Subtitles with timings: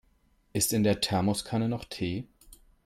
[0.51, 2.25] Ist in der Thermoskanne noch Tee?